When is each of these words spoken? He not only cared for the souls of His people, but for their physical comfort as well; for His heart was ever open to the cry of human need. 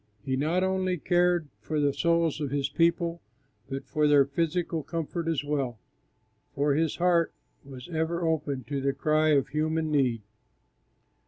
He 0.25 0.35
not 0.35 0.63
only 0.63 0.97
cared 0.97 1.47
for 1.59 1.79
the 1.79 1.93
souls 1.93 2.41
of 2.41 2.49
His 2.49 2.69
people, 2.69 3.21
but 3.69 3.85
for 3.85 4.07
their 4.07 4.25
physical 4.25 4.81
comfort 4.81 5.27
as 5.27 5.43
well; 5.43 5.77
for 6.55 6.73
His 6.73 6.95
heart 6.95 7.31
was 7.63 7.87
ever 7.87 8.25
open 8.25 8.63
to 8.63 8.81
the 8.81 8.93
cry 8.93 9.29
of 9.35 9.49
human 9.49 9.91
need. 9.91 10.23